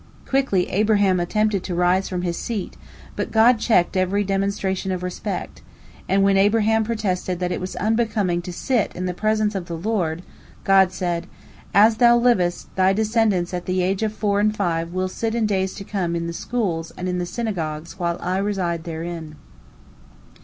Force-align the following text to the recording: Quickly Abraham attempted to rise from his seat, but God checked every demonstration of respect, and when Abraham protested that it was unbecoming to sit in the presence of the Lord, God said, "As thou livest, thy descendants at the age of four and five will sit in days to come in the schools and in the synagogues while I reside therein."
Quickly 0.27 0.67
Abraham 0.69 1.19
attempted 1.19 1.63
to 1.63 1.75
rise 1.75 2.09
from 2.09 2.23
his 2.23 2.35
seat, 2.35 2.75
but 3.15 3.29
God 3.31 3.59
checked 3.59 3.95
every 3.95 4.23
demonstration 4.23 4.91
of 4.91 5.03
respect, 5.03 5.61
and 6.09 6.23
when 6.23 6.37
Abraham 6.37 6.83
protested 6.83 7.37
that 7.39 7.51
it 7.51 7.61
was 7.61 7.75
unbecoming 7.75 8.41
to 8.41 8.51
sit 8.51 8.91
in 8.95 9.05
the 9.05 9.13
presence 9.13 9.53
of 9.53 9.67
the 9.67 9.77
Lord, 9.77 10.23
God 10.63 10.91
said, 10.91 11.27
"As 11.71 11.97
thou 11.97 12.17
livest, 12.17 12.75
thy 12.75 12.93
descendants 12.93 13.53
at 13.53 13.67
the 13.67 13.83
age 13.83 14.01
of 14.01 14.11
four 14.11 14.39
and 14.39 14.57
five 14.57 14.91
will 14.91 15.07
sit 15.07 15.35
in 15.35 15.45
days 15.45 15.75
to 15.75 15.83
come 15.83 16.15
in 16.15 16.25
the 16.25 16.33
schools 16.33 16.91
and 16.97 17.07
in 17.07 17.19
the 17.19 17.25
synagogues 17.27 17.99
while 17.99 18.17
I 18.21 18.39
reside 18.39 18.85
therein." 18.85 19.35